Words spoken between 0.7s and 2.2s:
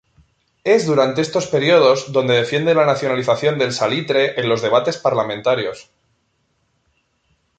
durante estos periodos